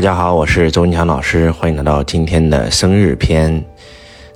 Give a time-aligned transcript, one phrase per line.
[0.00, 3.62] 大家好，我是周文强老师，欢迎来到今天的生日篇。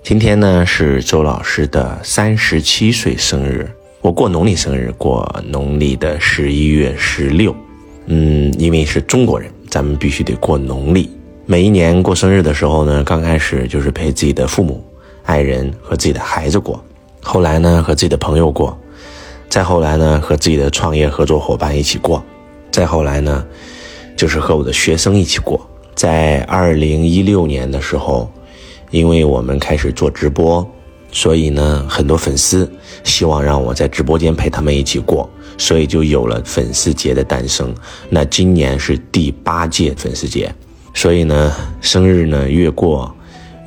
[0.03, 3.67] 今天呢是周老师的三十七岁生日，
[4.03, 7.57] 我过农历生日过农历的十一月十六。
[8.05, 11.09] 嗯，因为是中国人，咱们必须得过农历。
[11.47, 14.85] 每一年过生日的时候呢，刚开始就是陪自己的父母、
[15.23, 16.85] 爱人和自己的孩子过，
[17.23, 18.79] 后来呢和自己的朋友过，
[19.49, 22.23] 再后来呢和自己的创业合作伙伴一起过，
[22.71, 23.43] 再后来呢。
[24.17, 28.31] 就是和我的学生一起过，在二零一六年的时候，
[28.91, 30.67] 因为我们开始做直播，
[31.11, 32.71] 所以呢，很多粉丝
[33.03, 37.75] 希望让我在直播间陪他们一起过，所以就有了粉丝节的诞生。
[38.09, 40.53] 那今年是第八届粉丝节，
[40.95, 43.13] 所以呢，生日呢越过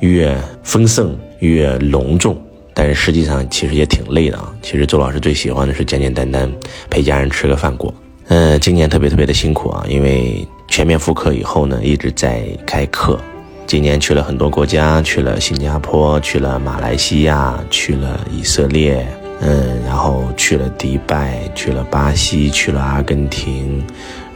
[0.00, 2.40] 越丰盛越隆重，
[2.72, 4.54] 但是实际上其实也挺累的啊。
[4.62, 6.50] 其实周老师最喜欢的是简简单单
[6.88, 7.92] 陪家人吃个饭过。
[8.30, 13.18] 嗯，今年特别特别的辛苦啊，因为全面复课以后呢，一直在开课。
[13.66, 19.06] 今年去了很多国家，去了新加坡，去了马来西亚，去了以色列，
[19.40, 23.82] 嗯，然后去了迪拜，去了巴西，去了阿根廷，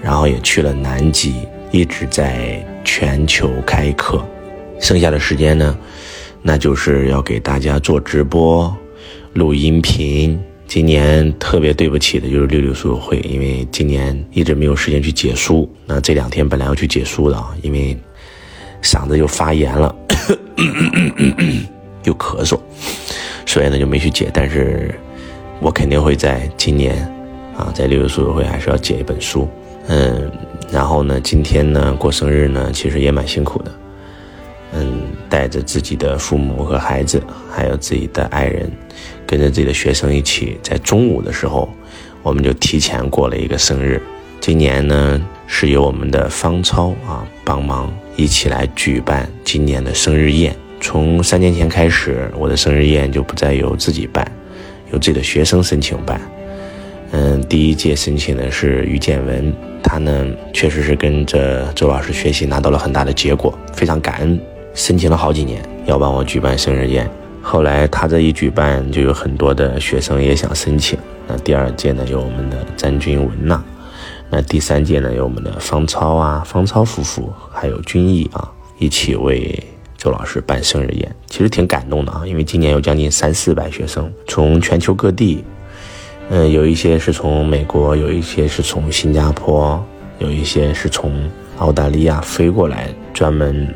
[0.02, 4.22] 然后也去了南极，一直在全球开课。
[4.80, 5.76] 剩下的时间呢，
[6.40, 8.74] 那就是要给大家做直播、
[9.34, 10.42] 录音频。
[10.74, 15.70] 今年特别对不起的就是六六书友会，因为今年一直没有时间去解书。
[15.84, 17.94] 那这两天本来要去解书的啊，因为
[18.82, 19.94] 嗓子又发炎了，
[22.04, 22.58] 又咳嗽，
[23.44, 24.30] 所以呢就没去解。
[24.32, 24.98] 但是
[25.60, 27.06] 我肯定会在今年
[27.54, 29.46] 啊，在六六书友会还是要解一本书。
[29.88, 30.32] 嗯，
[30.72, 33.70] 然后呢，今天呢过生日呢，其实也蛮辛苦的。
[35.32, 38.70] 带着自己的父母和孩子，还有自己的爱人，
[39.26, 41.66] 跟着自己的学生一起，在中午的时候，
[42.22, 43.98] 我们就提前过了一个生日。
[44.42, 50.54] 今年呢，是由我们的方超啊帮忙一起来举办今年的生日宴。
[50.82, 54.30] 从三年前开始，我的生日宴就不再由自己办，
[54.92, 56.20] 由自己的学生申请办。
[57.12, 59.50] 嗯，第一届申请的是于建文，
[59.82, 64.38] 他呢确实是跟着周老师学习，拿到了很大的结果，非常感恩。
[64.74, 67.08] 申请了好几年，要帮我举办生日宴。
[67.42, 70.98] 后来他这一举办，就有很多的学生也想申请。
[71.26, 73.62] 那第二届呢，有我们的詹军文呐。
[74.30, 79.62] 那第三届呢，有我们的方超啊、方超夫妇，还有君毅啊，一起为
[79.98, 81.14] 周老师办生日宴。
[81.26, 85.44] 其实挺感动的啊，因为今年有将近三四百学生从全球各地，
[86.30, 89.84] 嗯，有一些是从美国，有一些是从新加坡，
[90.18, 91.12] 有一些是从
[91.58, 93.68] 澳大利亚飞过来，专门。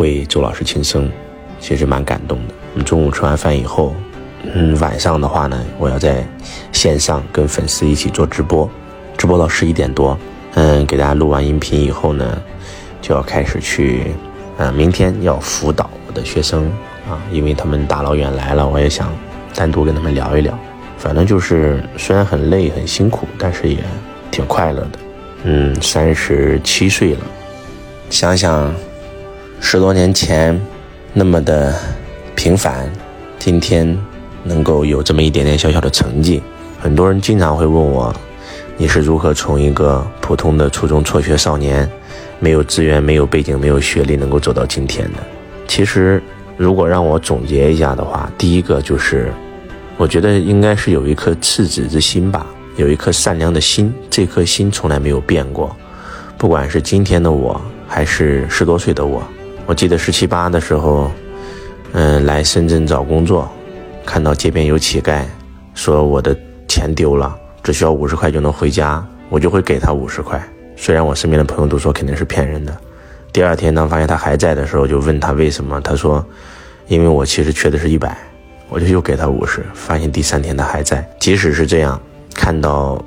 [0.00, 1.12] 为周老师庆生，
[1.60, 2.54] 其实蛮感动的。
[2.72, 3.94] 我们中午吃完饭以后，
[4.54, 6.26] 嗯，晚上的话呢，我要在
[6.72, 8.68] 线上跟粉丝一起做直播，
[9.18, 10.18] 直播到十一点多。
[10.54, 12.42] 嗯，给大家录完音频以后呢，
[13.02, 14.14] 就要开始去，
[14.56, 16.64] 嗯，明天要辅导我的学生
[17.06, 19.12] 啊，因为他们大老远来了，我也想
[19.54, 20.58] 单独跟他们聊一聊。
[20.96, 23.76] 反正就是虽然很累很辛苦，但是也
[24.30, 24.98] 挺快乐的。
[25.44, 27.20] 嗯，三十七岁了，
[28.08, 28.74] 想想。
[29.62, 30.58] 十多年前，
[31.12, 31.72] 那么的
[32.34, 32.90] 平凡，
[33.38, 33.96] 今天
[34.42, 36.42] 能够有这么一点点小小的成绩。
[36.80, 38.12] 很多人经常会问我，
[38.76, 41.88] 你是如何从一个普通的初中辍学少年，
[42.40, 45.18] 没有资源、没有背景、没有学历，能够走到今天的？
[45.68, 46.20] 其实，
[46.56, 49.30] 如果让我总结一下的话，第一个就是，
[49.96, 52.44] 我觉得应该是有一颗赤子之心吧，
[52.76, 55.76] 有一颗善良的心，这颗心从来没有变过。
[56.36, 59.22] 不管是今天的我，还是十多岁的我。
[59.70, 61.12] 我记得十七八的时候，
[61.92, 63.48] 嗯，来深圳找工作，
[64.04, 65.22] 看到街边有乞丐，
[65.74, 66.36] 说我的
[66.66, 67.32] 钱丢了，
[67.62, 70.42] 只需要五十块就能回家，我就会给他五十块。
[70.74, 72.76] 虽然我身边的朋友都说肯定是骗人的。
[73.32, 76.26] 第二天当发现他还在的时候，就问他为什么，他说，
[76.88, 78.18] 因为我其实缺的是一百，
[78.70, 79.64] 我就又给他五十。
[79.72, 82.00] 发现第三天他还在，即使是这样，
[82.34, 83.00] 看到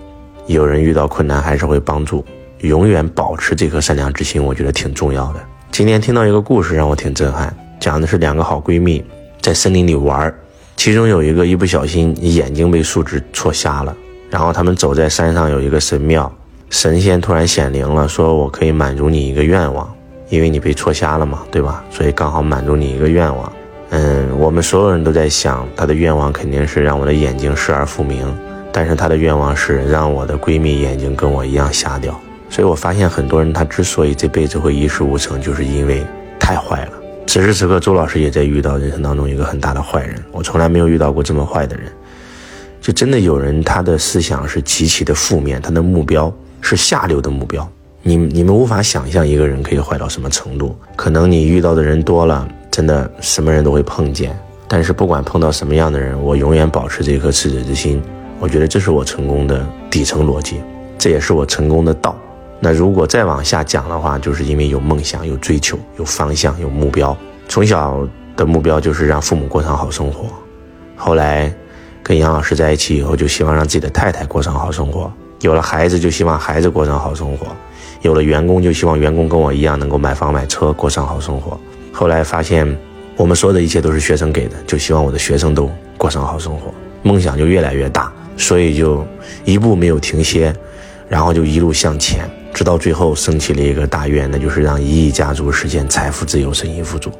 [0.47, 2.23] 有人遇到困难还是会帮助，
[2.59, 5.43] 永远保持这颗善良之心，我觉得挺重要的。
[5.73, 7.51] 今天听到一个故事，让我挺震撼。
[7.79, 9.03] 讲的是两个好闺蜜
[9.41, 10.31] 在森林里玩，
[10.75, 13.97] 其中有一个一不小心眼睛被树枝戳瞎了。
[14.29, 16.31] 然后他们走在山上，有一个神庙，
[16.69, 19.91] 神仙突然显灵了，说我可以满足你一个愿望，
[20.29, 21.83] 因为你被戳瞎了嘛，对吧？
[21.89, 23.51] 所以刚好满足你一个愿望。
[23.89, 28.31] 嗯，我们所有人都在想，她的愿望肯定是让我的眼睛失而复明，
[28.71, 32.13] 但是她的愿望是让我的闺蜜眼睛跟我一样瞎掉。
[32.53, 36.05] 所以我发现很多人他之所以这辈子会一事无成，就是因为
[36.39, 36.91] 太坏了。
[37.25, 40.23] 此时此刻，周老师也在遇到人生当中一个很大的坏人。
[40.31, 41.91] 我从来没有遇到过这么坏的人，
[42.79, 47.67] 就真的有人他的思想是极其的负面，他的目标是下流的目标。
[48.03, 50.77] 你你们无法想象一个人可以坏到什么程度。
[50.95, 54.37] 可能你遇到的人多了，真的什么人都会碰见。
[54.67, 57.99] 但是不管碰到什么样的人，我永远保持这颗赤子之心。
[58.39, 60.61] 我觉得这是我成功的底层逻辑，
[60.99, 62.15] 这也是我成功的道。
[62.63, 67.15] 那如果再往下讲的话，就是因为有梦想、有追求、有方向、有目标。
[67.49, 68.07] 从小
[68.37, 70.27] 的目标就是让父母过上好生活，
[70.95, 71.53] 后来
[72.01, 75.11] 跟杨老师在一起以后，就希望让自己的太太过上好生活。
[75.41, 77.47] 有了孩子，就希望孩子过上好生活；
[78.01, 81.59] 有了员工，就希望员工跟我一样能够买房买车，过上好生活。
[81.91, 82.65] 后来发现，
[83.17, 86.73] 我们所有的一切都是学生给的，就希望我的学生都过上好生活。
[87.01, 89.05] 梦想就越来越大，所以就
[89.43, 90.55] 一步没有停歇，
[91.09, 97.11] 然后就一路向前，直到最后升起了一个大愿，那就是让一亿家族实现财富自由、身心富足，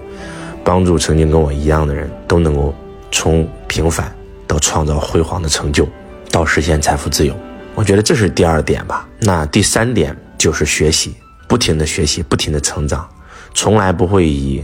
[0.63, 2.73] 帮助曾经跟我一样的人都能够
[3.11, 4.13] 从平凡
[4.45, 5.87] 到创造辉煌的成就，
[6.31, 7.35] 到实现财富自由。
[7.75, 9.07] 我觉得这是第二点吧。
[9.19, 11.15] 那第三点就是学习，
[11.47, 13.09] 不停的学习，不停的成长，
[13.55, 14.63] 从来不会以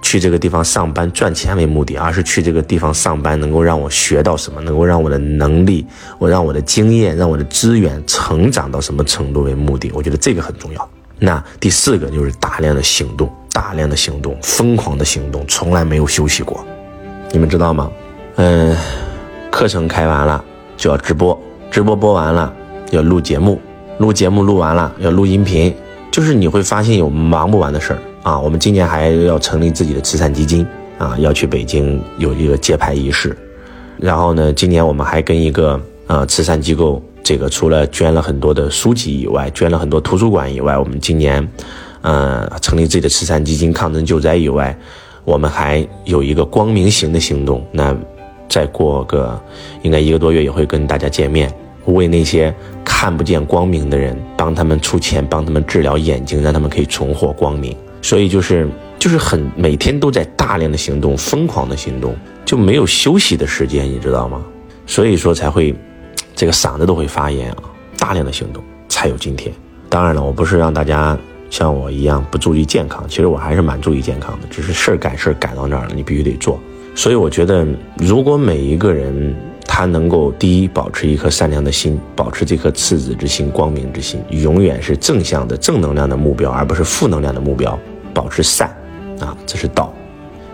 [0.00, 5.86] 去这个地方上班赚钱为目的，而是去这个地方上班能够让我学到什么，能够让我的能力，
[6.18, 9.90] 我让我的经验，让我的资源成长到什么程度为目的。
[9.94, 10.88] 我觉得这个很重要。
[11.18, 16.64] 那第四个就是大量的行动，大量的行动，疯狂的行动，从来没有休息过。
[17.32, 17.90] 你们知道吗？
[18.36, 18.76] 嗯，
[19.50, 20.42] 课程开完了
[20.76, 21.38] 就要直播。
[21.70, 22.50] 直播播完了
[22.92, 23.60] 要录节目，
[23.98, 25.74] 录节目录完了要录音频，
[26.10, 28.38] 就是你会发现有忙不完的事儿啊。
[28.38, 30.66] 我们今年还要成立自己的慈善基金
[30.98, 33.36] 啊，要去北京有一个揭牌仪式。
[33.98, 41.48] 然后呢，今年我们还跟一个呃慈善机构，这个除了捐了很多的书籍以外，捐了很多图书馆以外，我们今年，
[42.02, 44.76] 呃，成立自己的慈善基金抗震救灾以外，
[45.24, 47.64] 我们还有一个光明行的行动。
[47.72, 47.96] 那。
[48.50, 49.38] 再过个
[49.82, 51.52] 应该一个多月也会跟大家见面，
[51.84, 57.76] 为那些看不见光明的人，帮他们出钱，帮他们治疗眼睛，让他们可以重获光明。
[58.00, 58.68] 所以就是
[58.98, 62.14] 就是很每天都在大量的行动，疯狂的行动，
[62.44, 64.44] 就没有休息的时间，你知道吗？
[64.86, 65.74] 所以说才会
[66.34, 67.62] 这个嗓子都会发炎啊！
[67.98, 69.52] 大量的行动才有今天。
[69.88, 71.18] 当然了，我不是让大家
[71.50, 76.58] 像我一样不注意健康，其实我还是蛮注意健康的，只是事儿赶事儿赶到那儿了，你必须得做。
[76.94, 77.66] 所以我觉得，
[77.96, 79.34] 如果每一个人
[79.78, 87.78] 他能够第一保持一颗善良的心，保持这颗赤子之心、光明之心，永远是正向的、正能量的目标，而不是负能量的目标，
[88.12, 88.76] 保持善，
[89.20, 89.94] 啊，这是道。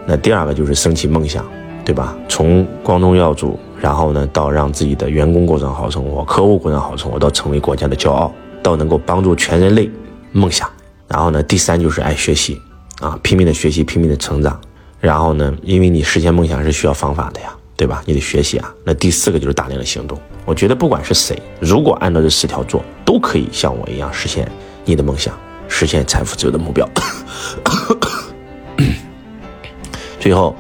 [0.05, 1.43] 那第二个就是升起梦想，
[1.87, 2.15] 对吧？
[2.29, 8.31] 从光宗耀祖，然后呢，到让自己的员工过上好生活，客户过上好生活，到成为国家的骄傲，
[8.63, 9.91] 到能够帮助全人类
[10.33, 10.69] 梦想。
[11.09, 12.61] 然后呢，第三就是爱学习，
[13.01, 14.61] 啊，拼命的学习，拼命的成长。
[15.01, 15.57] 然后呢？
[15.63, 18.03] 因为你实现梦想是需要方法的呀，对吧？
[18.07, 18.73] 你得学习啊。
[18.85, 20.19] 那第四个就是大量的行动。
[20.45, 24.51] 我觉得不管是谁，如果按照这四条做，都可以像我一样实现
[24.85, 25.37] 你的梦想，
[25.69, 26.89] 实现财富自由的目标。
[30.21, 30.55] 最后，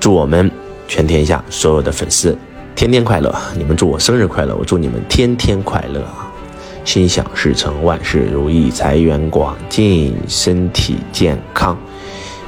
[0.00, 0.50] 祝我们
[0.88, 2.36] 全天下所有的粉丝
[2.74, 3.34] 天天快乐！
[3.56, 6.32] 你们祝我生日快乐，我祝你们天天快乐啊！
[6.84, 11.78] 心想事成，万事如意，财源广进，身体健康。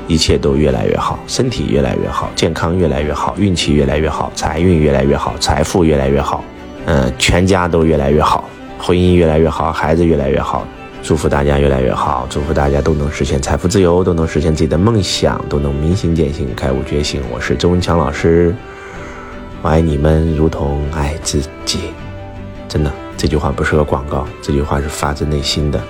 [0.09, 6.45] 一切都越来越好，身体越来越好，健康越来越好，运气越来越好，财运越来越好，财富越来越好，
[6.85, 8.49] 嗯，全家都越来越好，
[8.79, 10.67] 婚姻越来越好，孩子越来越好，
[11.03, 17.21] 祝福大家越来越好，祝福大家都能实现财富自由，都能实现自己的梦想，都能明心见性，开悟觉醒。
[17.33, 18.55] 我是周文强老师，
[19.63, 21.81] 我爱你们如同爱自己，
[22.69, 25.81] 真的，这句话不是个广告，这句话是发自内心的。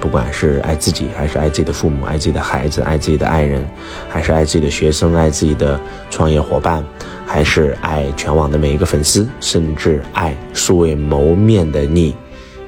[0.00, 3.66] 不管是爱自己，还是爱自己的父母，爱自己的孩子，爱自己的爱人，
[4.08, 5.78] 还是爱自己的学生，爱自己的
[6.10, 6.84] 创业伙伴，
[7.26, 12.14] 还是爱全网的每一个粉丝，甚至爱素未谋面的你，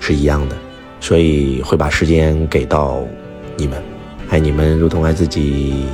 [0.01, 0.57] 是一样的。
[1.01, 3.03] 所以会把时间给到
[3.57, 3.83] 你们，
[4.29, 5.87] 爱你们如同爱自己。